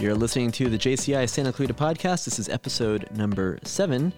You're 0.00 0.14
listening 0.14 0.52
to 0.52 0.68
the 0.68 0.78
JCI 0.78 1.28
Santa 1.28 1.52
Clarita 1.52 1.74
podcast. 1.74 2.24
This 2.24 2.38
is 2.38 2.48
episode 2.48 3.08
number 3.16 3.58
seven. 3.64 4.12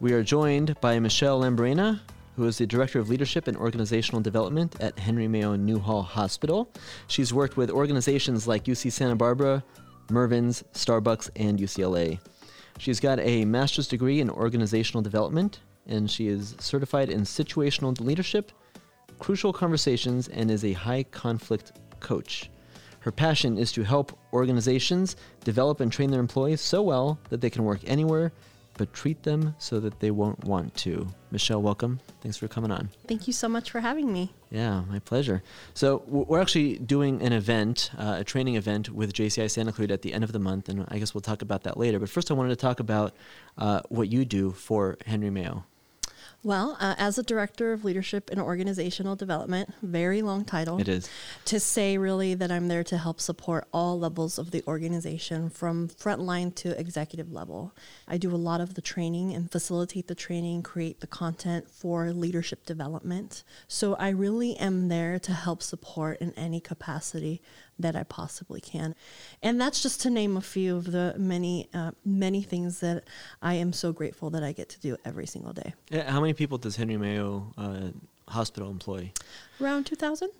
We 0.00 0.12
are 0.12 0.22
joined 0.22 0.78
by 0.82 0.98
Michelle 0.98 1.40
Lambrena, 1.40 2.00
who 2.36 2.44
is 2.44 2.58
the 2.58 2.66
Director 2.66 2.98
of 2.98 3.08
Leadership 3.08 3.48
and 3.48 3.56
Organizational 3.56 4.20
Development 4.20 4.76
at 4.82 4.98
Henry 4.98 5.26
Mayo 5.26 5.56
Newhall 5.56 6.02
Hospital. 6.02 6.70
She's 7.06 7.32
worked 7.32 7.56
with 7.56 7.70
organizations 7.70 8.46
like 8.46 8.64
UC 8.64 8.92
Santa 8.92 9.16
Barbara, 9.16 9.64
Mervyn's, 10.10 10.62
Starbucks, 10.74 11.30
and 11.36 11.58
UCLA. 11.58 12.20
She's 12.76 13.00
got 13.00 13.18
a 13.20 13.46
master's 13.46 13.88
degree 13.88 14.20
in 14.20 14.28
organizational 14.28 15.00
development, 15.00 15.60
and 15.86 16.10
she 16.10 16.28
is 16.28 16.54
certified 16.58 17.08
in 17.08 17.22
situational 17.22 17.98
leadership, 17.98 18.52
crucial 19.18 19.54
conversations, 19.54 20.28
and 20.28 20.50
is 20.50 20.66
a 20.66 20.74
high 20.74 21.04
conflict 21.04 21.72
coach. 21.98 22.50
Her 23.08 23.12
passion 23.12 23.56
is 23.56 23.72
to 23.72 23.84
help 23.84 24.18
organizations 24.34 25.16
develop 25.42 25.80
and 25.80 25.90
train 25.90 26.10
their 26.10 26.20
employees 26.20 26.60
so 26.60 26.82
well 26.82 27.18
that 27.30 27.40
they 27.40 27.48
can 27.48 27.64
work 27.64 27.80
anywhere, 27.86 28.32
but 28.74 28.92
treat 28.92 29.22
them 29.22 29.54
so 29.56 29.80
that 29.80 29.98
they 29.98 30.10
won't 30.10 30.44
want 30.44 30.74
to. 30.84 31.08
Michelle, 31.30 31.62
welcome. 31.62 32.00
Thanks 32.20 32.36
for 32.36 32.48
coming 32.48 32.70
on. 32.70 32.90
Thank 33.06 33.26
you 33.26 33.32
so 33.32 33.48
much 33.48 33.70
for 33.70 33.80
having 33.80 34.12
me. 34.12 34.34
Yeah, 34.50 34.82
my 34.90 34.98
pleasure. 34.98 35.42
So 35.72 36.02
we're 36.06 36.42
actually 36.42 36.76
doing 36.80 37.22
an 37.22 37.32
event, 37.32 37.92
uh, 37.96 38.16
a 38.18 38.24
training 38.24 38.56
event 38.56 38.90
with 38.90 39.14
JCI 39.14 39.50
Santa 39.50 39.72
Clarita 39.72 39.94
at 39.94 40.02
the 40.02 40.12
end 40.12 40.22
of 40.22 40.32
the 40.32 40.38
month, 40.38 40.68
and 40.68 40.84
I 40.88 40.98
guess 40.98 41.14
we'll 41.14 41.22
talk 41.22 41.40
about 41.40 41.62
that 41.62 41.78
later. 41.78 41.98
But 41.98 42.10
first, 42.10 42.30
I 42.30 42.34
wanted 42.34 42.50
to 42.50 42.56
talk 42.56 42.78
about 42.78 43.16
uh, 43.56 43.80
what 43.88 44.12
you 44.12 44.26
do 44.26 44.50
for 44.50 44.98
Henry 45.06 45.30
Mayo. 45.30 45.64
Well, 46.44 46.76
uh, 46.78 46.94
as 46.98 47.18
a 47.18 47.24
director 47.24 47.72
of 47.72 47.84
leadership 47.84 48.30
and 48.30 48.40
organizational 48.40 49.16
development, 49.16 49.74
very 49.82 50.22
long 50.22 50.44
title. 50.44 50.80
It 50.80 50.88
is. 50.88 51.10
To 51.46 51.58
say 51.58 51.98
really 51.98 52.34
that 52.34 52.52
I'm 52.52 52.68
there 52.68 52.84
to 52.84 52.96
help 52.96 53.20
support 53.20 53.66
all 53.72 53.98
levels 53.98 54.38
of 54.38 54.52
the 54.52 54.62
organization 54.66 55.50
from 55.50 55.88
frontline 55.88 56.54
to 56.56 56.78
executive 56.78 57.32
level. 57.32 57.74
I 58.06 58.18
do 58.18 58.32
a 58.32 58.36
lot 58.36 58.60
of 58.60 58.74
the 58.74 58.80
training 58.80 59.34
and 59.34 59.50
facilitate 59.50 60.06
the 60.06 60.14
training, 60.14 60.62
create 60.62 61.00
the 61.00 61.08
content 61.08 61.68
for 61.68 62.12
leadership 62.12 62.64
development. 62.64 63.42
So 63.66 63.94
I 63.94 64.10
really 64.10 64.56
am 64.58 64.88
there 64.88 65.18
to 65.18 65.32
help 65.32 65.60
support 65.60 66.20
in 66.20 66.32
any 66.34 66.60
capacity 66.60 67.42
that 67.78 67.96
I 67.96 68.02
possibly 68.02 68.60
can. 68.60 68.94
And 69.42 69.60
that's 69.60 69.82
just 69.82 70.00
to 70.02 70.10
name 70.10 70.36
a 70.36 70.40
few 70.40 70.76
of 70.76 70.92
the 70.92 71.14
many, 71.18 71.68
uh, 71.72 71.92
many 72.04 72.42
things 72.42 72.80
that 72.80 73.04
I 73.42 73.54
am 73.54 73.72
so 73.72 73.92
grateful 73.92 74.30
that 74.30 74.42
I 74.42 74.52
get 74.52 74.68
to 74.70 74.80
do 74.80 74.96
every 75.04 75.26
single 75.26 75.52
day. 75.52 75.74
Yeah, 75.90 76.10
how 76.10 76.20
many 76.20 76.32
people 76.32 76.58
does 76.58 76.76
Henry 76.76 76.96
Mayo 76.96 77.52
uh, 77.56 77.88
Hospital 78.30 78.70
employ? 78.70 79.12
Around 79.60 79.86
2,000. 79.86 80.30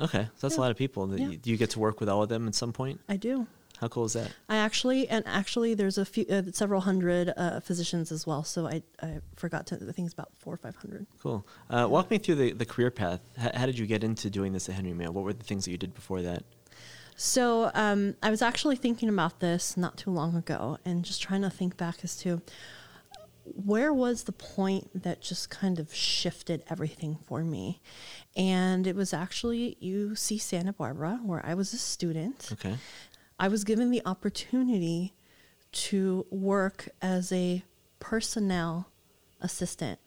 Okay, 0.00 0.24
so 0.36 0.46
that's 0.46 0.54
yeah. 0.54 0.60
a 0.60 0.62
lot 0.62 0.70
of 0.70 0.76
people. 0.76 1.18
Yeah. 1.18 1.36
Do 1.40 1.50
you 1.50 1.56
get 1.56 1.70
to 1.70 1.80
work 1.80 2.00
with 2.00 2.08
all 2.08 2.22
of 2.22 2.28
them 2.28 2.46
at 2.46 2.54
some 2.54 2.72
point? 2.72 3.00
I 3.08 3.16
do. 3.16 3.46
How 3.80 3.86
cool 3.86 4.04
is 4.04 4.14
that? 4.14 4.32
I 4.48 4.56
actually, 4.56 5.08
and 5.08 5.24
actually, 5.26 5.74
there's 5.74 5.98
a 5.98 6.04
few, 6.04 6.26
uh, 6.28 6.42
several 6.52 6.80
hundred 6.80 7.32
uh, 7.36 7.60
physicians 7.60 8.10
as 8.10 8.26
well. 8.26 8.42
So 8.42 8.66
I, 8.66 8.82
I 9.00 9.20
forgot 9.36 9.66
to. 9.68 9.76
I 9.76 9.92
think 9.92 10.06
it's 10.06 10.14
about 10.14 10.30
four 10.38 10.54
or 10.54 10.56
five 10.56 10.74
hundred. 10.74 11.06
Cool. 11.22 11.46
Uh, 11.70 11.86
walk 11.88 12.10
me 12.10 12.18
through 12.18 12.36
the, 12.36 12.52
the 12.52 12.66
career 12.66 12.90
path. 12.90 13.20
H- 13.40 13.54
how 13.54 13.66
did 13.66 13.78
you 13.78 13.86
get 13.86 14.02
into 14.02 14.30
doing 14.30 14.52
this 14.52 14.68
at 14.68 14.74
Henry 14.74 14.92
Mayo? 14.92 15.12
What 15.12 15.24
were 15.24 15.32
the 15.32 15.44
things 15.44 15.64
that 15.64 15.70
you 15.70 15.78
did 15.78 15.94
before 15.94 16.22
that? 16.22 16.42
So 17.20 17.72
um, 17.74 18.14
I 18.22 18.30
was 18.30 18.42
actually 18.42 18.76
thinking 18.76 19.08
about 19.08 19.40
this 19.40 19.76
not 19.76 19.96
too 19.96 20.12
long 20.12 20.36
ago 20.36 20.78
and 20.84 21.04
just 21.04 21.20
trying 21.20 21.42
to 21.42 21.50
think 21.50 21.76
back 21.76 21.96
as 22.04 22.16
to 22.18 22.40
where 23.42 23.92
was 23.92 24.22
the 24.22 24.32
point 24.32 25.02
that 25.02 25.20
just 25.20 25.50
kind 25.50 25.80
of 25.80 25.92
shifted 25.92 26.62
everything 26.70 27.18
for 27.26 27.42
me. 27.42 27.80
And 28.36 28.86
it 28.86 28.94
was 28.94 29.12
actually 29.12 29.76
UC 29.82 30.40
Santa 30.40 30.72
Barbara, 30.72 31.18
where 31.24 31.44
I 31.44 31.54
was 31.54 31.72
a 31.72 31.76
student. 31.78 32.50
Okay. 32.52 32.76
I 33.36 33.48
was 33.48 33.64
given 33.64 33.90
the 33.90 34.02
opportunity 34.06 35.16
to 35.72 36.24
work 36.30 36.88
as 37.02 37.32
a 37.32 37.64
personnel 37.98 38.92
assistant 39.40 39.98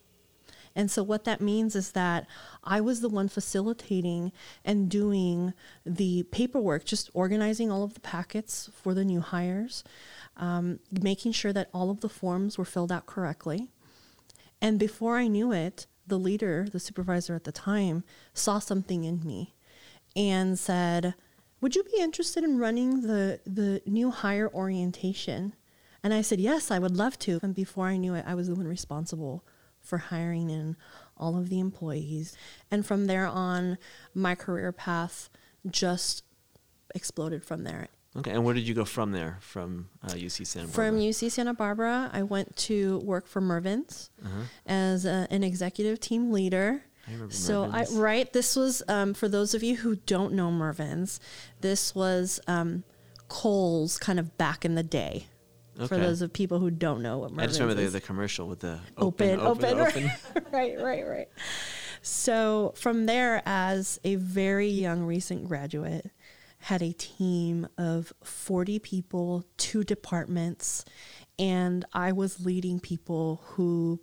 and 0.75 0.89
so, 0.89 1.03
what 1.03 1.25
that 1.25 1.41
means 1.41 1.75
is 1.75 1.91
that 1.91 2.27
I 2.63 2.79
was 2.79 3.01
the 3.01 3.09
one 3.09 3.27
facilitating 3.27 4.31
and 4.63 4.89
doing 4.89 5.53
the 5.85 6.23
paperwork, 6.31 6.85
just 6.85 7.09
organizing 7.13 7.69
all 7.69 7.83
of 7.83 7.93
the 7.93 7.99
packets 7.99 8.69
for 8.73 8.93
the 8.93 9.03
new 9.03 9.21
hires, 9.21 9.83
um, 10.37 10.79
making 10.91 11.33
sure 11.33 11.53
that 11.53 11.69
all 11.73 11.89
of 11.89 12.01
the 12.01 12.09
forms 12.09 12.57
were 12.57 12.65
filled 12.65 12.91
out 12.91 13.05
correctly. 13.05 13.69
And 14.61 14.79
before 14.79 15.17
I 15.17 15.27
knew 15.27 15.51
it, 15.51 15.87
the 16.07 16.19
leader, 16.19 16.67
the 16.71 16.79
supervisor 16.79 17.35
at 17.35 17.43
the 17.43 17.51
time, 17.51 18.03
saw 18.33 18.59
something 18.59 19.03
in 19.03 19.25
me 19.25 19.55
and 20.15 20.57
said, 20.57 21.15
Would 21.59 21.75
you 21.75 21.83
be 21.83 21.99
interested 21.99 22.43
in 22.43 22.59
running 22.59 23.01
the, 23.01 23.41
the 23.45 23.81
new 23.85 24.11
hire 24.11 24.49
orientation? 24.53 25.53
And 26.03 26.13
I 26.13 26.21
said, 26.21 26.39
Yes, 26.39 26.71
I 26.71 26.79
would 26.79 26.95
love 26.95 27.19
to. 27.19 27.39
And 27.43 27.53
before 27.53 27.88
I 27.88 27.97
knew 27.97 28.13
it, 28.13 28.23
I 28.25 28.35
was 28.35 28.47
the 28.47 28.55
one 28.55 28.67
responsible 28.67 29.43
for 29.81 29.97
hiring 29.97 30.50
in 30.50 30.75
all 31.18 31.38
of 31.38 31.50
the 31.50 31.59
employees. 31.59 32.36
And 32.69 32.86
from 32.86 33.06
there 33.08 33.28
on, 33.28 33.78
my 34.14 34.36
career 34.36 34.72
path 34.72 35.30
just 35.69 36.24
exploded 36.96 37.44
from 37.44 37.64
there. 37.64 37.90
Okay, 38.18 38.31
and 38.31 38.44
where 38.44 38.53
did 38.53 38.68
you 38.68 38.74
go 38.74 38.84
from 38.84 39.14
there? 39.14 39.38
From 39.40 39.90
uh, 40.03 40.09
UC 40.09 40.46
Santa 40.46 40.68
Barbara? 40.68 40.74
From 40.74 41.00
UC 41.00 41.31
Santa 41.31 41.53
Barbara, 41.53 42.09
I 42.12 42.24
went 42.24 42.56
to 42.58 43.00
work 43.00 43.25
for 43.25 43.40
Mervyn's 43.40 44.09
uh-huh. 44.24 44.42
as 44.66 45.06
a, 45.06 45.28
an 45.30 45.44
executive 45.44 46.00
team 46.00 46.31
leader. 46.31 46.84
I 47.08 47.13
so 47.30 47.68
Mervyn's. 47.68 47.96
I 47.96 48.00
right, 48.00 48.34
this 48.34 48.58
was 48.58 48.84
um, 48.90 49.13
for 49.13 49.30
those 49.30 49.53
of 49.53 49.63
you 49.63 49.78
who 49.78 49.96
don't 49.96 50.34
know 50.34 50.52
Mervyn's. 50.52 51.22
This 51.62 51.96
was 51.96 52.42
um, 52.48 52.84
Kohl's 53.30 53.98
kind 53.98 54.19
of 54.19 54.38
back 54.38 54.66
in 54.66 54.75
the 54.75 54.84
day. 54.84 55.28
Okay. 55.81 55.88
For 55.88 55.97
those 55.97 56.22
of 56.22 56.31
people 56.31 56.59
who 56.59 56.72
don't 56.72 57.02
know 57.02 57.19
what 57.19 57.31
Mervyn's 57.31 57.44
I 57.44 57.47
just 57.47 57.59
remember 57.59 57.81
the, 57.81 57.90
the, 57.90 58.02
commercial 58.02 58.47
with 58.47 58.59
the 58.59 58.80
open, 58.97 59.40
open, 59.40 59.80
open. 59.80 60.06
open. 60.06 60.46
right, 60.52 60.80
right, 60.80 61.08
right. 61.08 61.28
So 62.02 62.74
from 62.75 63.06
there, 63.06 63.42
as 63.46 64.00
a 64.03 64.16
very 64.16 64.68
young 64.68 65.03
recent 65.03 65.47
graduate, 65.47 66.12
had 66.59 66.81
a 66.81 66.94
team 66.94 67.68
of 67.78 68.14
40 68.24 68.80
people, 68.80 69.46
two 69.58 69.84
departments, 69.84 70.86
and 71.40 71.86
I 71.94 72.12
was 72.12 72.46
leading 72.46 72.80
people 72.80 73.42
who 73.44 74.00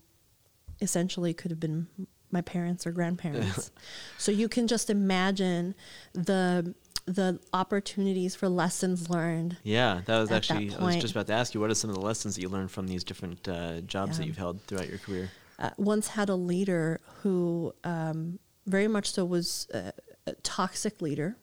essentially 0.80 1.34
could 1.34 1.50
have 1.50 1.60
been 1.60 1.86
my 2.30 2.40
parents 2.40 2.86
or 2.86 2.92
grandparents. 2.92 3.70
so 4.18 4.32
you 4.32 4.48
can 4.48 4.66
just 4.66 4.90
imagine 4.90 5.74
the 6.12 6.74
the 7.08 7.40
opportunities 7.52 8.34
for 8.34 8.48
lessons 8.48 9.08
learned. 9.08 9.56
Yeah, 9.62 10.02
that 10.04 10.18
was 10.18 10.30
actually 10.30 10.68
that 10.70 10.80
I 10.80 10.84
was 10.84 10.96
just 10.96 11.12
about 11.12 11.26
to 11.28 11.32
ask 11.32 11.54
you 11.54 11.60
what 11.60 11.70
are 11.70 11.74
some 11.74 11.90
of 11.90 11.96
the 11.96 12.02
lessons 12.02 12.36
that 12.36 12.42
you 12.42 12.48
learned 12.48 12.70
from 12.70 12.86
these 12.86 13.04
different 13.04 13.48
uh, 13.48 13.80
jobs 13.80 14.12
yeah. 14.12 14.18
that 14.18 14.26
you've 14.26 14.36
held 14.36 14.62
throughout 14.62 14.88
your 14.88 14.98
career. 14.98 15.30
Uh, 15.58 15.70
once 15.76 16.08
had 16.08 16.28
a 16.28 16.34
leader 16.34 17.00
who 17.22 17.74
um, 17.82 18.38
very 18.66 18.86
much 18.86 19.10
so 19.12 19.24
was 19.24 19.66
a, 19.72 19.92
a 20.26 20.32
toxic 20.42 21.02
leader 21.02 21.36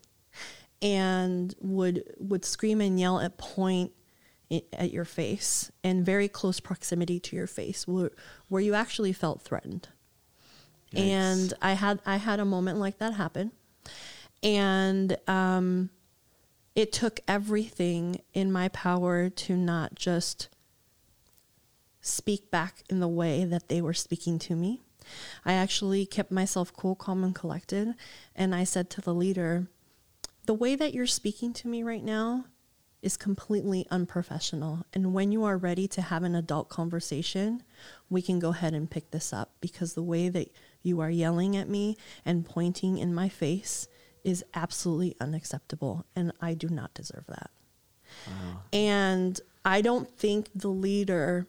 and 0.81 1.55
would 1.59 2.03
would 2.19 2.45
scream 2.45 2.79
and 2.79 2.99
yell 2.99 3.19
at 3.19 3.37
point 3.37 3.91
at 4.71 4.91
your 4.91 5.05
face 5.05 5.71
and 5.83 6.05
very 6.05 6.27
close 6.27 6.59
proximity 6.59 7.19
to 7.19 7.35
your 7.35 7.47
face 7.47 7.87
where, 7.87 8.11
where 8.47 8.61
you 8.61 8.75
actually 8.75 9.11
felt 9.11 9.41
threatened. 9.41 9.89
Yikes. 10.93 10.99
And 10.99 11.53
I 11.63 11.73
had 11.73 11.99
I 12.05 12.17
had 12.17 12.39
a 12.39 12.45
moment 12.45 12.79
like 12.79 12.99
that 12.99 13.15
happen 13.15 13.51
and 14.45 15.17
um, 15.27 15.89
it 16.75 16.91
took 16.91 17.19
everything 17.27 18.21
in 18.35 18.51
my 18.51 18.69
power 18.69 19.27
to 19.27 19.57
not 19.57 19.95
just 19.95 20.49
speak 21.99 22.51
back 22.51 22.83
in 22.87 22.99
the 22.99 23.07
way 23.07 23.43
that 23.43 23.69
they 23.69 23.81
were 23.81 23.93
speaking 23.93 24.37
to 24.37 24.55
me. 24.55 24.81
I 25.43 25.53
actually 25.53 26.05
kept 26.05 26.31
myself 26.31 26.71
cool, 26.71 26.93
calm, 26.93 27.23
and 27.23 27.33
collected. 27.33 27.95
And 28.35 28.53
I 28.53 28.65
said 28.65 28.91
to 28.91 29.01
the 29.01 29.15
leader, 29.15 29.67
The 30.45 30.53
way 30.53 30.75
that 30.75 30.93
you're 30.93 31.07
speaking 31.07 31.51
to 31.53 31.67
me 31.67 31.81
right 31.81 32.03
now 32.03 32.45
is 33.01 33.17
completely 33.17 33.87
unprofessional. 33.89 34.85
And 34.93 35.11
when 35.11 35.31
you 35.31 35.43
are 35.43 35.57
ready 35.57 35.87
to 35.87 36.03
have 36.03 36.21
an 36.21 36.35
adult 36.35 36.69
conversation, 36.69 37.63
we 38.11 38.21
can 38.21 38.37
go 38.37 38.49
ahead 38.49 38.75
and 38.75 38.89
pick 38.89 39.09
this 39.09 39.33
up 39.33 39.55
because 39.59 39.93
the 39.93 40.03
way 40.03 40.29
that 40.29 40.51
you 40.83 40.99
are 40.99 41.09
yelling 41.09 41.57
at 41.57 41.67
me 41.67 41.97
and 42.23 42.45
pointing 42.45 42.99
in 42.99 43.13
my 43.13 43.27
face 43.27 43.87
is 44.25 44.43
absolutely 44.53 45.15
unacceptable, 45.21 46.05
and 46.15 46.33
I 46.41 46.53
do 46.53 46.67
not 46.67 46.93
deserve 46.93 47.25
that. 47.27 47.51
Wow. 48.27 48.61
And 48.73 49.39
I 49.63 49.81
don't 49.81 50.09
think 50.09 50.49
the 50.53 50.67
leader 50.67 51.47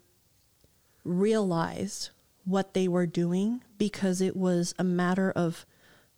realized 1.05 2.11
what 2.45 2.75
they 2.75 2.87
were 2.87 3.07
doing 3.07 3.63
because 3.79 4.21
it 4.21 4.37
was 4.37 4.75
a 4.79 4.85
matter 4.85 5.31
of 5.33 5.67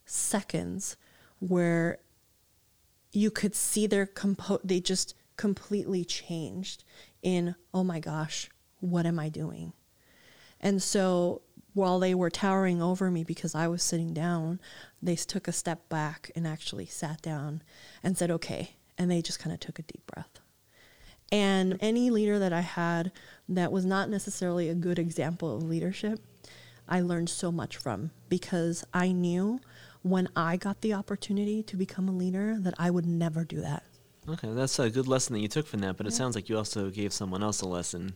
seconds 0.04 0.96
where 1.38 1.98
you 3.12 3.30
could 3.30 3.54
see 3.54 3.86
their 3.86 4.06
compo 4.06 4.58
they 4.64 4.80
just 4.80 5.14
completely 5.36 6.04
changed 6.04 6.84
in 7.22 7.54
oh 7.72 7.84
my 7.84 8.00
gosh 8.00 8.50
what 8.80 9.06
am 9.06 9.18
i 9.18 9.28
doing 9.28 9.72
and 10.60 10.82
so 10.82 11.40
while 11.74 11.98
they 11.98 12.14
were 12.14 12.30
towering 12.30 12.82
over 12.82 13.10
me 13.10 13.24
because 13.24 13.54
I 13.54 13.68
was 13.68 13.82
sitting 13.82 14.12
down, 14.12 14.60
they 15.02 15.16
took 15.16 15.46
a 15.48 15.52
step 15.52 15.88
back 15.88 16.30
and 16.34 16.46
actually 16.46 16.86
sat 16.86 17.22
down 17.22 17.62
and 18.02 18.16
said, 18.16 18.30
okay. 18.30 18.76
And 18.96 19.10
they 19.10 19.22
just 19.22 19.38
kind 19.38 19.52
of 19.52 19.60
took 19.60 19.78
a 19.78 19.82
deep 19.82 20.04
breath. 20.06 20.40
And 21.30 21.76
any 21.80 22.10
leader 22.10 22.38
that 22.38 22.52
I 22.52 22.62
had 22.62 23.12
that 23.48 23.70
was 23.70 23.84
not 23.84 24.08
necessarily 24.08 24.68
a 24.68 24.74
good 24.74 24.98
example 24.98 25.54
of 25.54 25.62
leadership, 25.62 26.20
I 26.88 27.00
learned 27.00 27.28
so 27.28 27.52
much 27.52 27.76
from 27.76 28.10
because 28.28 28.84
I 28.94 29.12
knew 29.12 29.60
when 30.02 30.28
I 30.34 30.56
got 30.56 30.80
the 30.80 30.94
opportunity 30.94 31.62
to 31.64 31.76
become 31.76 32.08
a 32.08 32.12
leader 32.12 32.56
that 32.60 32.74
I 32.78 32.90
would 32.90 33.06
never 33.06 33.44
do 33.44 33.60
that. 33.60 33.84
Okay, 34.28 34.48
that's 34.52 34.78
a 34.78 34.90
good 34.90 35.06
lesson 35.08 35.34
that 35.34 35.40
you 35.40 35.48
took 35.48 35.66
from 35.66 35.80
that, 35.80 35.96
but 35.96 36.06
it 36.06 36.12
sounds 36.12 36.34
like 36.34 36.48
you 36.48 36.56
also 36.56 36.90
gave 36.90 37.12
someone 37.12 37.42
else 37.42 37.60
a 37.62 37.68
lesson. 37.68 38.14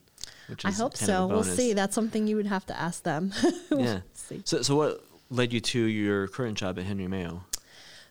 Which 0.49 0.65
I 0.65 0.71
hope 0.71 0.95
kind 0.95 1.11
of 1.11 1.15
a 1.15 1.15
so. 1.15 1.27
We'll 1.27 1.45
see. 1.45 1.73
That's 1.73 1.95
something 1.95 2.27
you 2.27 2.37
would 2.37 2.47
have 2.47 2.67
to 2.67 2.79
ask 2.79 3.03
them. 3.03 3.33
Yeah. 3.71 4.01
see. 4.15 4.43
So, 4.45 4.63
so 4.63 4.77
what 4.77 5.05
led 5.31 5.53
you 5.53 5.61
to 5.61 5.81
your 5.81 6.29
current 6.29 6.59
job 6.59 6.79
at 6.79 6.85
Henry 6.85 7.09
Mayo? 7.09 7.45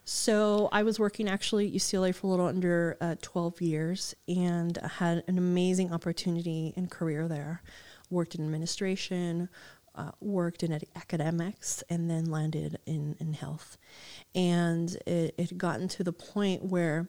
So 0.03 0.67
I 0.71 0.83
was 0.83 0.99
working 0.99 1.29
actually 1.29 1.67
at 1.67 1.73
UCLA 1.73 2.13
for 2.13 2.27
a 2.27 2.29
little 2.31 2.47
under 2.47 2.97
uh, 2.99 3.15
12 3.21 3.61
years 3.61 4.15
and 4.27 4.77
had 4.77 5.23
an 5.27 5.37
amazing 5.37 5.93
opportunity 5.93 6.73
and 6.75 6.89
career 6.89 7.27
there. 7.27 7.61
Worked 8.09 8.35
in 8.35 8.43
administration, 8.43 9.47
uh, 9.95 10.11
worked 10.19 10.63
in 10.63 10.77
academics, 10.95 11.83
and 11.89 12.09
then 12.09 12.25
landed 12.25 12.79
in, 12.85 13.15
in 13.19 13.33
health. 13.33 13.77
And 14.33 14.95
it, 15.05 15.35
it 15.37 15.49
had 15.49 15.57
gotten 15.57 15.87
to 15.89 16.03
the 16.03 16.13
point 16.13 16.65
where 16.65 17.07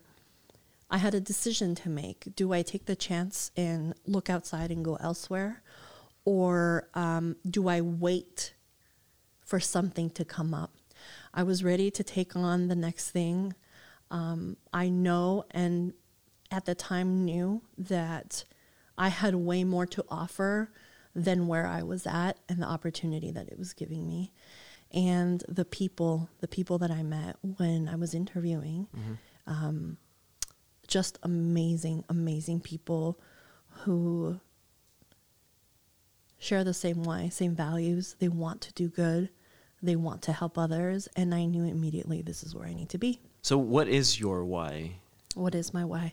I 0.92 0.98
had 0.98 1.14
a 1.14 1.20
decision 1.20 1.74
to 1.76 1.88
make. 1.88 2.36
Do 2.36 2.52
I 2.52 2.60
take 2.60 2.84
the 2.84 2.94
chance 2.94 3.50
and 3.56 3.94
look 4.06 4.28
outside 4.28 4.70
and 4.70 4.84
go 4.84 4.96
elsewhere? 4.96 5.62
Or 6.26 6.88
um, 6.92 7.36
do 7.48 7.66
I 7.66 7.80
wait 7.80 8.52
for 9.40 9.58
something 9.58 10.10
to 10.10 10.24
come 10.26 10.52
up? 10.52 10.74
I 11.32 11.44
was 11.44 11.64
ready 11.64 11.90
to 11.90 12.04
take 12.04 12.36
on 12.36 12.68
the 12.68 12.76
next 12.76 13.10
thing. 13.10 13.54
Um, 14.10 14.58
I 14.72 14.90
know 14.90 15.46
and 15.50 15.94
at 16.50 16.66
the 16.66 16.74
time 16.74 17.24
knew 17.24 17.62
that 17.78 18.44
I 18.98 19.08
had 19.08 19.34
way 19.34 19.64
more 19.64 19.86
to 19.86 20.04
offer 20.10 20.70
than 21.14 21.46
where 21.46 21.66
I 21.66 21.82
was 21.82 22.06
at 22.06 22.38
and 22.50 22.60
the 22.60 22.66
opportunity 22.66 23.30
that 23.30 23.48
it 23.48 23.58
was 23.58 23.72
giving 23.72 24.06
me. 24.06 24.30
And 24.92 25.42
the 25.48 25.64
people, 25.64 26.28
the 26.40 26.48
people 26.48 26.76
that 26.78 26.90
I 26.90 27.02
met 27.02 27.36
when 27.40 27.88
I 27.88 27.94
was 27.96 28.12
interviewing, 28.14 28.88
um, 29.46 29.96
just 30.86 31.18
amazing, 31.22 32.04
amazing 32.08 32.60
people 32.60 33.18
who 33.84 34.40
share 36.38 36.64
the 36.64 36.74
same 36.74 37.02
why, 37.02 37.28
same 37.28 37.54
values. 37.54 38.16
They 38.18 38.28
want 38.28 38.60
to 38.62 38.72
do 38.72 38.88
good, 38.88 39.30
they 39.82 39.96
want 39.96 40.22
to 40.22 40.32
help 40.32 40.58
others. 40.58 41.08
And 41.16 41.34
I 41.34 41.44
knew 41.44 41.64
immediately 41.64 42.22
this 42.22 42.42
is 42.42 42.54
where 42.54 42.66
I 42.66 42.74
need 42.74 42.88
to 42.90 42.98
be. 42.98 43.20
So, 43.42 43.58
what 43.58 43.88
is 43.88 44.20
your 44.20 44.44
why? 44.44 44.96
What 45.34 45.54
is 45.54 45.72
my 45.72 45.84
why? 45.84 46.12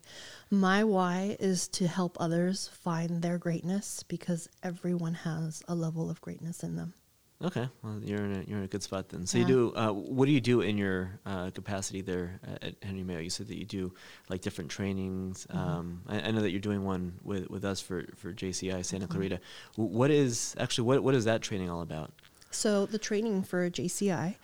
My 0.49 0.83
why 0.83 1.35
is 1.39 1.67
to 1.69 1.87
help 1.87 2.17
others 2.19 2.69
find 2.69 3.21
their 3.21 3.37
greatness 3.37 4.03
because 4.03 4.47
everyone 4.63 5.13
has 5.13 5.61
a 5.67 5.75
level 5.75 6.09
of 6.09 6.21
greatness 6.21 6.63
in 6.63 6.77
them. 6.77 6.93
Okay, 7.41 7.69
well, 7.81 8.01
you're 8.03 8.25
in 8.25 8.33
a 8.33 8.43
you're 8.49 8.57
in 8.57 8.65
a 8.65 8.67
good 8.67 8.83
spot 8.83 9.07
then. 9.07 9.25
So 9.25 9.37
you 9.37 9.45
do. 9.45 9.73
Uh, 9.73 9.91
what 9.93 10.25
do 10.25 10.31
you 10.33 10.41
do 10.41 10.59
in 10.59 10.77
your 10.77 11.19
uh, 11.25 11.51
capacity 11.51 12.01
there 12.01 12.41
at, 12.61 12.75
Henry 12.83 13.03
Mayo? 13.03 13.19
You 13.19 13.29
said 13.29 13.47
that 13.47 13.57
you 13.57 13.63
do 13.63 13.93
like 14.27 14.41
different 14.41 14.69
trainings. 14.69 15.47
Mm-hmm. 15.49 15.57
Um, 15.57 16.01
I, 16.07 16.19
I 16.19 16.31
know 16.31 16.41
that 16.41 16.51
you're 16.51 16.59
doing 16.59 16.83
one 16.83 17.13
with, 17.23 17.49
with 17.49 17.63
us 17.63 17.79
for, 17.79 18.05
for 18.17 18.33
JCI 18.33 18.83
Santa 18.83 19.05
Mm-hmm. 19.05 19.13
Clarita. 19.13 19.39
What 19.75 20.11
is 20.11 20.53
actually 20.59 20.85
what 20.85 21.01
what 21.01 21.15
is 21.15 21.23
that 21.25 21.41
training 21.41 21.69
all 21.69 21.81
about? 21.81 22.11
So 22.51 22.85
the 22.85 22.97
training 22.99 23.43
for 23.43 23.69
JCI 23.69 24.35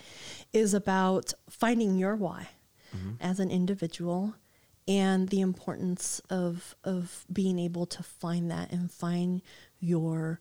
is 0.54 0.74
about 0.74 1.34
finding 1.50 1.98
your 1.98 2.16
why 2.16 2.50
as 3.20 3.42
an 3.42 3.52
individual 3.52 4.36
and 4.88 5.28
the 5.28 5.42
importance 5.42 6.22
of 6.30 6.76
of 6.86 7.26
being 7.32 7.60
able 7.60 7.86
to 7.88 8.02
find 8.02 8.50
that 8.50 8.72
and 8.72 8.90
find 8.90 9.42
your 9.82 10.40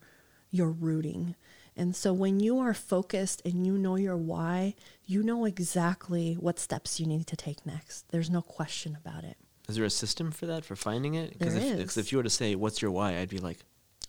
your 0.51 0.71
rooting. 0.71 1.35
And 1.77 1.95
so 1.95 2.13
when 2.13 2.39
you 2.39 2.59
are 2.59 2.73
focused 2.73 3.41
and 3.45 3.65
you 3.67 3.77
know 3.77 3.95
your 3.97 4.15
why, 4.15 4.75
you 5.05 5.21
know 5.23 5.45
exactly 5.45 6.35
what 6.35 6.57
steps 6.59 6.99
you 6.99 7.05
need 7.05 7.27
to 7.27 7.35
take 7.35 7.65
next. 7.65 8.09
There's 8.11 8.29
no 8.29 8.41
question 8.41 8.97
about 8.99 9.23
it. 9.25 9.37
Is 9.67 9.75
there 9.75 9.85
a 9.85 9.89
system 9.89 10.31
for 10.31 10.45
that 10.45 10.63
for 10.63 10.75
finding 10.75 11.15
it? 11.15 11.37
There 11.39 11.49
if, 11.55 11.97
if 11.97 12.11
you 12.11 12.17
were 12.17 12.23
to 12.23 12.29
say 12.29 12.55
what's 12.55 12.81
your 12.81 12.91
why, 12.91 13.17
I'd 13.17 13.29
be 13.29 13.39
like, 13.39 13.59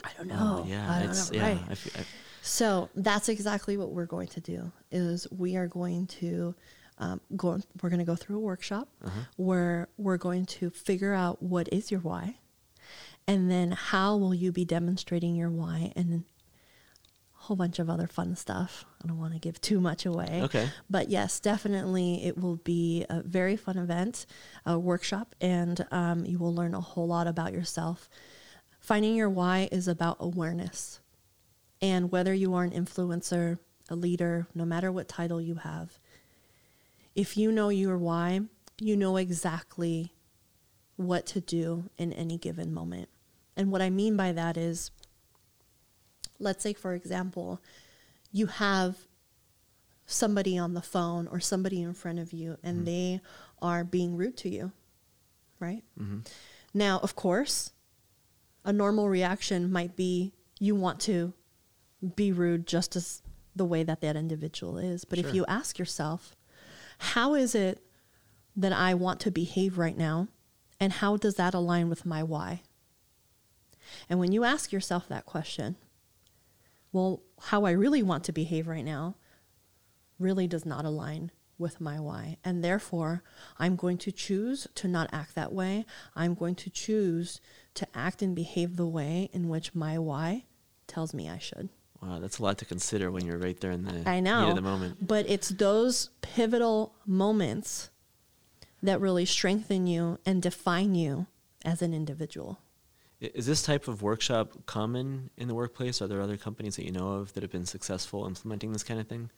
I 0.04 0.10
don't 0.16 0.30
oh, 0.30 0.58
know. 0.58 0.64
yeah, 0.68 0.92
I 0.92 1.00
don't 1.00 1.10
it's 1.10 1.32
know. 1.32 1.38
yeah. 1.38 1.46
Right. 1.48 1.60
I 1.70 1.74
feel, 1.74 2.00
I, 2.00 2.04
So 2.42 2.88
that's 2.94 3.28
exactly 3.28 3.76
what 3.76 3.90
we're 3.90 4.06
going 4.06 4.28
to 4.28 4.40
do. 4.40 4.70
Is 4.92 5.26
we 5.30 5.56
are 5.56 5.66
going 5.66 6.06
to 6.08 6.54
um, 6.98 7.20
go. 7.36 7.58
We're 7.82 7.88
going 7.90 7.98
to 8.00 8.04
go 8.06 8.14
through 8.16 8.36
a 8.36 8.40
workshop 8.40 8.88
Uh-huh. 9.04 9.20
where 9.36 9.88
we're 9.96 10.18
going 10.18 10.46
to 10.46 10.70
figure 10.70 11.14
out 11.14 11.42
what 11.42 11.68
is 11.72 11.90
your 11.90 12.00
why, 12.00 12.36
and 13.26 13.50
then 13.50 13.72
how 13.72 14.16
will 14.16 14.34
you 14.34 14.52
be 14.52 14.64
demonstrating 14.64 15.34
your 15.34 15.50
why, 15.50 15.92
and 15.96 16.24
whole 17.46 17.56
bunch 17.56 17.78
of 17.78 17.88
other 17.88 18.08
fun 18.08 18.34
stuff. 18.34 18.84
I 19.02 19.06
don't 19.06 19.18
want 19.18 19.32
to 19.32 19.38
give 19.38 19.60
too 19.60 19.80
much 19.80 20.04
away. 20.04 20.40
Okay. 20.42 20.68
But 20.90 21.08
yes, 21.10 21.38
definitely, 21.38 22.24
it 22.24 22.36
will 22.36 22.56
be 22.56 23.06
a 23.08 23.22
very 23.22 23.56
fun 23.56 23.78
event, 23.78 24.26
a 24.64 24.78
workshop, 24.78 25.34
and 25.40 25.86
um, 25.92 26.26
you 26.26 26.38
will 26.38 26.54
learn 26.54 26.74
a 26.74 26.80
whole 26.80 27.06
lot 27.06 27.28
about 27.28 27.52
yourself. 27.52 28.10
Finding 28.80 29.14
your 29.14 29.30
why 29.30 29.68
is 29.70 29.86
about 29.86 30.16
awareness. 30.18 31.00
And 31.80 32.10
whether 32.10 32.34
you 32.34 32.54
are 32.54 32.64
an 32.64 32.72
influencer, 32.72 33.58
a 33.88 33.94
leader, 33.94 34.48
no 34.54 34.64
matter 34.64 34.90
what 34.90 35.08
title 35.08 35.40
you 35.40 35.56
have, 35.56 36.00
if 37.14 37.36
you 37.36 37.52
know 37.52 37.68
your 37.68 37.96
why, 37.96 38.40
you 38.80 38.96
know 38.96 39.16
exactly 39.16 40.12
what 40.96 41.26
to 41.26 41.40
do 41.40 41.90
in 41.96 42.12
any 42.12 42.38
given 42.38 42.74
moment. 42.74 43.08
And 43.56 43.70
what 43.70 43.82
I 43.82 43.90
mean 43.90 44.16
by 44.16 44.32
that 44.32 44.56
is, 44.56 44.90
let's 46.38 46.62
say, 46.62 46.72
for 46.72 46.94
example, 46.94 47.60
you 48.32 48.46
have 48.46 48.96
somebody 50.06 50.56
on 50.56 50.74
the 50.74 50.82
phone 50.82 51.26
or 51.26 51.40
somebody 51.40 51.82
in 51.82 51.92
front 51.92 52.18
of 52.18 52.32
you 52.32 52.56
and 52.62 52.78
mm-hmm. 52.78 52.84
they 52.84 53.20
are 53.60 53.84
being 53.84 54.16
rude 54.16 54.36
to 54.36 54.48
you, 54.48 54.72
right? 55.58 55.82
Mm-hmm. 56.00 56.20
Now, 56.72 57.00
of 57.02 57.16
course, 57.16 57.72
a 58.64 58.72
normal 58.72 59.08
reaction 59.08 59.70
might 59.70 59.96
be 59.96 60.32
you 60.60 60.74
want 60.74 61.00
to 61.00 61.32
be 62.14 62.32
rude 62.32 62.66
just 62.66 62.94
as 62.96 63.22
the 63.54 63.64
way 63.64 63.82
that 63.82 64.00
that 64.00 64.16
individual 64.16 64.78
is. 64.78 65.04
But 65.04 65.18
Sure. 65.18 65.28
if 65.28 65.34
you 65.34 65.44
ask 65.46 65.78
yourself, 65.78 66.36
how 66.98 67.34
is 67.34 67.54
it 67.54 67.82
that 68.54 68.72
I 68.72 68.94
want 68.94 69.20
to 69.20 69.30
behave 69.30 69.78
right 69.78 69.96
now? 69.96 70.28
And 70.78 70.92
how 70.92 71.16
does 71.16 71.36
that 71.36 71.54
align 71.54 71.88
with 71.88 72.04
my 72.04 72.22
why? 72.22 72.62
And 74.08 74.18
when 74.18 74.32
you 74.32 74.44
ask 74.44 74.72
yourself 74.72 75.08
that 75.08 75.26
question, 75.26 75.76
well, 76.96 77.20
how 77.42 77.66
I 77.66 77.72
really 77.72 78.02
want 78.02 78.24
to 78.24 78.32
behave 78.32 78.66
right 78.66 78.84
now 78.84 79.16
really 80.18 80.46
does 80.46 80.64
not 80.64 80.86
align 80.86 81.30
with 81.58 81.78
my 81.78 82.00
why. 82.00 82.38
And 82.42 82.64
therefore, 82.64 83.22
I'm 83.58 83.76
going 83.76 83.98
to 83.98 84.10
choose 84.10 84.66
to 84.76 84.88
not 84.88 85.10
act 85.12 85.34
that 85.34 85.52
way. 85.52 85.84
I'm 86.14 86.32
going 86.34 86.54
to 86.54 86.70
choose 86.70 87.38
to 87.74 87.86
act 87.94 88.22
and 88.22 88.34
behave 88.34 88.76
the 88.76 88.86
way 88.86 89.28
in 89.34 89.50
which 89.50 89.74
my 89.74 89.98
why 89.98 90.44
tells 90.86 91.12
me 91.12 91.28
I 91.28 91.36
should. 91.36 91.68
wow, 92.00 92.18
that's 92.18 92.38
a 92.38 92.42
lot 92.42 92.56
to 92.58 92.64
consider 92.64 93.10
when 93.10 93.26
you're 93.26 93.36
right 93.36 93.60
there 93.60 93.72
in 93.72 93.84
the 93.84 94.08
I 94.08 94.20
know. 94.20 94.54
the 94.54 94.62
moment. 94.62 95.06
But 95.06 95.28
it's 95.28 95.50
those 95.50 96.08
pivotal 96.22 96.94
moments 97.04 97.90
that 98.82 99.02
really 99.02 99.26
strengthen 99.26 99.86
you 99.86 100.18
and 100.24 100.40
define 100.40 100.94
you 100.94 101.26
as 101.62 101.82
an 101.82 101.92
individual. 101.92 102.58
Is 103.20 103.46
this 103.46 103.62
type 103.62 103.88
of 103.88 104.02
workshop 104.02 104.66
common 104.66 105.30
in 105.36 105.48
the 105.48 105.54
workplace? 105.54 106.02
Are 106.02 106.06
there 106.06 106.20
other 106.20 106.36
companies 106.36 106.76
that 106.76 106.84
you 106.84 106.92
know 106.92 107.12
of 107.12 107.32
that 107.32 107.42
have 107.42 107.50
been 107.50 107.64
successful 107.64 108.26
implementing 108.26 108.72
this 108.72 108.82
kind 108.82 109.00
of 109.00 109.08
thing? 109.08 109.30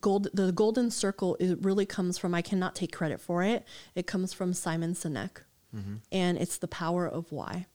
Gold, 0.00 0.28
the 0.34 0.52
golden 0.52 0.90
circle 0.90 1.36
it 1.40 1.58
really 1.62 1.86
comes 1.86 2.18
from 2.18 2.34
I 2.34 2.42
cannot 2.42 2.74
take 2.74 2.92
credit 2.92 3.20
for 3.20 3.42
it. 3.42 3.64
It 3.94 4.06
comes 4.06 4.32
from 4.32 4.52
Simon 4.52 4.94
Sinek, 4.94 5.42
mm-hmm. 5.74 5.96
and 6.12 6.36
it's 6.38 6.58
the 6.58 6.68
power 6.68 7.06
of 7.06 7.30
why. 7.30 7.66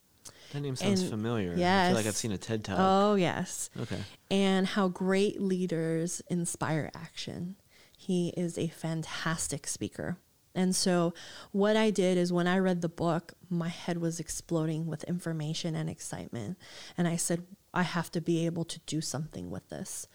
That 0.51 0.62
name 0.62 0.75
sounds 0.75 1.01
And- 1.01 1.10
familiar. 1.10 1.53
I 1.53 1.88
feel 1.88 1.96
like 1.96 2.06
I've 2.06 2.15
seen 2.15 2.32
a 2.32 2.38
TED 2.38 2.65
talk. 2.65 2.77
Oh 2.77 3.15
yes, 3.15 3.70
okay. 3.80 4.00
and 4.30 4.68
how 4.68 4.89
great 4.89 5.42
leaders 5.42 6.22
inspire 6.30 6.92
action. 6.94 7.56
He 7.98 8.30
is 8.36 8.58
a 8.58 8.68
fantastic 8.68 9.65
speaker. 9.65 10.18
And 10.55 10.75
so, 10.75 11.13
what 11.51 11.75
I 11.75 11.89
did 11.89 12.17
is 12.17 12.31
when 12.31 12.48
I 12.48 12.60
read 12.60 12.81
the 12.81 12.89
book, 12.89 13.33
my 13.50 13.69
head 13.69 13.98
was 13.98 14.19
exploding 14.19 14.86
with 14.86 15.03
information 15.05 15.75
and 15.75 15.89
excitement. 15.89 16.57
And 16.98 17.07
I 17.07 17.15
said, 17.15 17.43
I 17.74 17.83
have 17.83 18.12
to 18.12 18.22
be 18.22 18.45
able 18.45 18.65
to 18.65 18.79
do 18.86 19.01
something 19.01 19.50
with 19.50 19.69
this. 19.69 20.07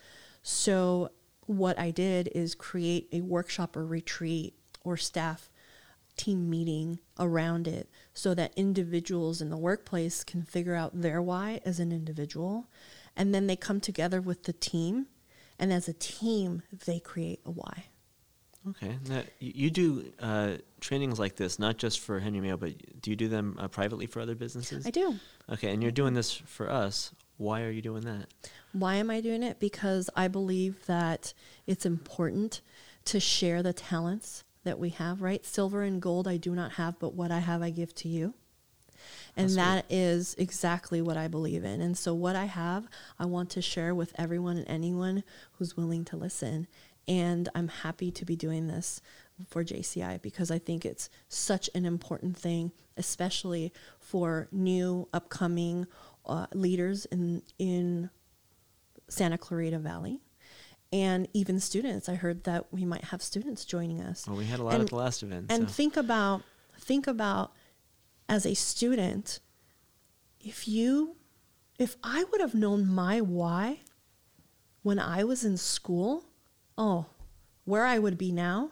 So, 0.43 1.11
what 1.47 1.79
I 1.79 1.91
did 1.91 2.29
is 2.35 2.55
create 2.55 3.09
a 3.13 3.23
workshop 3.23 3.77
or 3.77 3.85
retreat 3.85 4.55
or 4.85 4.97
staff 4.97 5.51
team 6.17 6.51
meeting 6.51 6.99
around 7.19 7.67
it 7.67 7.89
so 8.13 8.35
that 8.35 8.53
individuals 8.57 9.41
in 9.41 9.51
the 9.51 9.57
workplace 9.57 10.25
can 10.25 10.43
figure 10.43 10.75
out 10.75 11.01
their 11.01 11.23
why 11.23 11.61
as 11.65 11.79
an 11.79 11.93
individual 11.93 12.69
and 13.17 13.33
then 13.33 13.47
they 13.47 13.55
come 13.55 13.81
together 13.81 14.21
with 14.21 14.43
the 14.43 14.53
team 14.53 15.07
and 15.59 15.73
as 15.73 15.89
a 15.89 15.93
team 15.93 16.63
they 16.87 16.99
create 16.99 17.41
a 17.47 17.51
why 17.51 17.85
Okay. 18.71 18.99
Now, 19.09 19.23
you, 19.39 19.71
do 19.71 20.13
uh, 20.21 20.55
trainings 20.81 21.19
like 21.19 21.37
this 21.37 21.59
not 21.59 21.77
just 21.77 22.01
for 22.01 22.21
Henry 22.21 22.41
Mayo, 22.41 22.57
but 22.57 23.01
do 23.01 23.11
you 23.11 23.17
do 23.17 23.29
them 23.29 23.57
uh, 23.59 23.69
privately 23.69 24.07
for 24.07 24.21
other 24.21 24.35
businesses? 24.35 24.87
I 24.87 24.91
do. 24.91 25.17
Okay, 25.51 25.73
and 25.73 25.83
you're 25.83 25.93
doing 25.93 26.15
this 26.15 26.33
for 26.33 26.71
us. 26.71 27.13
Why 27.37 27.63
are 27.63 27.71
you 27.71 27.83
doing 27.83 28.03
that? 28.03 28.27
Why 28.73 28.97
am 28.97 29.11
I 29.11 29.21
doing 29.21 29.43
it? 29.43 29.61
Because 29.61 30.11
I 30.17 30.29
believe 30.29 30.87
that 30.87 31.33
it's 31.67 31.87
important 31.87 32.61
to 33.07 33.21
share 33.21 33.63
the 33.63 33.73
talents 33.73 34.45
that 34.65 34.79
we 34.79 34.91
have, 34.91 35.23
right? 35.23 35.45
Silver 35.47 35.83
and 35.83 36.03
gold 36.03 36.29
I 36.29 36.37
do 36.37 36.55
not 36.55 36.73
have, 36.73 36.99
but 36.99 37.15
what 37.15 37.31
I 37.31 37.39
have 37.39 37.63
I 37.63 37.71
give 37.71 37.95
to 37.97 38.09
you. 38.09 38.35
And 39.37 39.51
That's 39.51 39.55
that 39.55 39.85
is 39.89 40.35
exactly 40.39 41.01
what 41.01 41.17
I 41.17 41.29
believe 41.29 41.65
in. 41.65 41.81
And 41.81 41.97
so, 41.97 42.13
what 42.13 42.35
I 42.35 42.47
have, 42.47 42.89
I 43.19 43.27
want 43.27 43.51
to 43.51 43.63
share 43.63 43.95
with 43.95 44.13
everyone 44.19 44.57
and 44.57 44.69
anyone 44.69 45.23
who's 45.53 45.77
willing 45.77 46.05
to 46.07 46.17
listen. 46.17 46.67
And 47.09 47.49
I'm 47.55 47.69
happy 47.69 48.11
to 48.13 48.25
be 48.27 48.37
doing 48.37 48.67
this 48.69 49.01
for 49.49 49.65
JCI 49.65 50.21
because 50.21 50.51
I 50.51 50.59
think 50.59 50.85
it's 50.85 51.09
such 51.29 51.71
an 51.75 51.87
important 51.87 52.37
thing, 52.37 52.71
especially 52.99 53.73
for 53.99 54.47
new, 54.53 55.09
upcoming 55.15 55.87
uh, 56.27 56.47
leaders 56.53 57.07
in, 57.07 57.43
in 57.59 58.11
Santa 59.09 59.39
Clarita 59.39 59.79
Valley. 59.79 60.21
And 60.93 61.29
even 61.33 61.61
students, 61.61 62.09
I 62.09 62.15
heard 62.15 62.45
that 62.45 62.73
we 62.73 62.85
might 62.85 63.05
have 63.05 63.23
students 63.23 63.65
joining 63.65 64.01
us 64.03 64.27
Well, 64.27 64.37
we 64.37 64.45
had 64.47 64.59
a 64.61 64.63
lot 64.63 64.75
And- 64.75 64.83
at 64.83 64.89
the 64.91 64.97
last 64.97 65.23
event. 65.23 65.47
and 65.51 65.69
so. 65.69 65.75
think 65.75 65.97
about 65.97 66.43
think 66.81 67.07
about 67.07 67.53
as 68.29 68.47
a 68.47 68.55
student 68.55 69.41
if 70.41 70.69
you 70.69 71.17
if 71.79 71.97
i 72.05 72.23
would 72.31 72.41
have 72.41 72.55
known 72.55 72.87
my 72.87 73.21
why 73.21 73.81
when 74.83 74.99
i 74.99 75.25
was 75.25 75.45
in 75.45 75.57
school 75.57 76.25
oh 76.79 77.05
where 77.65 77.85
i 77.85 77.99
would 77.99 78.17
be 78.17 78.33
now 78.33 78.71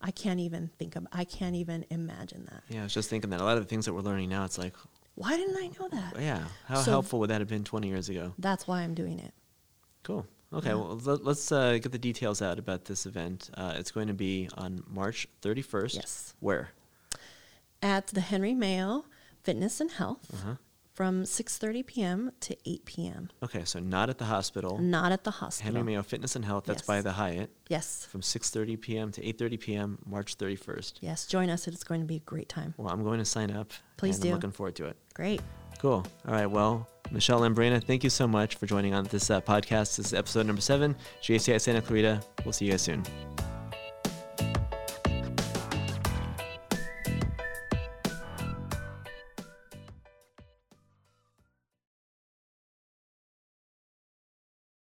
i 0.00 0.10
can't 0.12 0.38
even 0.38 0.70
think 0.78 0.94
of 0.94 1.04
i 1.12 1.24
can't 1.24 1.56
even 1.56 1.84
imagine 1.90 2.44
that 2.50 2.62
yeah, 2.68 2.80
I 2.80 2.84
was 2.84 2.94
just 2.94 3.10
thinking 3.10 3.30
that 3.30 3.40
a 3.40 3.44
lot 3.44 3.56
of 3.56 3.64
the 3.64 3.68
things 3.68 3.84
that 3.86 3.92
we're 3.94 4.02
learning 4.02 4.28
now, 4.28 4.44
it's 4.44 4.58
like, 4.58 4.74
why 5.16 5.36
didn't 5.36 5.56
i 5.56 5.66
know 5.80 5.88
that 5.88 6.20
yeah, 6.20 6.44
how 6.66 6.82
So- 6.82 6.90
helpful 6.92 7.18
would 7.20 7.30
that 7.30 7.40
have 7.40 7.48
been 7.48 7.64
20 7.64 7.88
years 7.88 8.08
ago? 8.08 8.34
that's 8.38 8.68
why 8.68 8.82
i'm 8.82 8.94
doing 8.94 9.18
it 9.18 9.32
Cool. 10.04 10.24
Okay, 10.54 10.68
Yeah. 10.70 10.76
well, 10.76 10.96
let, 11.04 11.20
us 11.26 11.52
uh, 11.52 11.72
get 11.82 11.92
the 11.92 11.98
details 11.98 12.40
out 12.40 12.58
about 12.58 12.86
this 12.86 13.04
event. 13.04 13.50
Uh, 13.52 13.74
it's 13.76 13.90
going 13.90 14.06
to 14.08 14.14
be 14.14 14.48
on 14.56 14.82
March 14.86 15.26
31st. 15.42 15.94
Yes. 15.96 16.34
Where? 16.40 16.70
at 17.82 18.06
the 18.08 18.20
henry 18.22 18.54
mayo 18.54 19.04
fitness 19.42 19.80
and 19.82 19.90
health 19.90 20.30
Uh-huh. 20.32 20.54
From 20.98 21.22
6.30 21.22 21.86
p.m 21.86 22.32
to 22.40 22.56
8 22.66 22.84
p.m 22.84 23.30
Okay, 23.40 23.62
so 23.64 23.78
not 23.78 24.10
at 24.10 24.18
the 24.18 24.24
hospital. 24.24 24.78
not 24.78 25.12
at 25.12 25.22
the 25.22 25.30
hospital 25.30 25.72
Henry 25.72 25.84
Mayo 25.92 26.02
Fitness 26.02 26.34
and 26.34 26.44
Health. 26.44 26.64
That's 26.64 26.80
Yes. 26.82 26.86
by 26.88 27.00
the 27.02 27.12
Hyatt 27.12 27.50
yes 27.68 28.04
from 28.10 28.20
6:30 28.20 28.80
p.m. 28.80 29.12
to 29.12 29.20
8:30 29.22 29.60
p.m. 29.60 29.98
March 30.04 30.36
31st. 30.38 30.94
yes 31.00 31.26
join 31.26 31.50
us 31.50 31.68
it's 31.68 31.84
going 31.84 32.00
to 32.00 32.06
be 32.14 32.16
a 32.16 32.24
great 32.32 32.48
time 32.48 32.74
Well, 32.76 32.88
I'm 32.92 33.04
going 33.04 33.20
to 33.20 33.24
sign 33.24 33.52
up. 33.52 33.72
Please 33.96 34.16
and 34.16 34.22
do. 34.24 34.28
I'm 34.30 34.34
looking 34.34 34.50
forward 34.50 34.74
to 34.76 34.86
it. 34.86 34.96
great 35.14 35.40
Cool. 35.78 36.04
All 36.26 36.34
right. 36.34 36.50
Well, 36.50 36.88
Michelle 37.12 37.40
Lambrena, 37.42 37.80
thank 37.80 38.02
you 38.02 38.10
so 38.10 38.26
much 38.26 38.56
for 38.56 38.66
joining 38.66 38.94
on 38.94 39.04
this 39.04 39.30
uh, 39.30 39.40
podcast. 39.40 39.94
This 39.96 40.06
is 40.06 40.14
episode 40.14 40.44
number 40.46 40.60
seven, 40.60 40.96
JCI 41.22 41.60
Santa 41.60 41.80
Clarita. 41.80 42.20
We'll 42.44 42.52
see 42.52 42.64
you 42.64 42.72
guys 42.72 42.82
soon. 42.82 43.04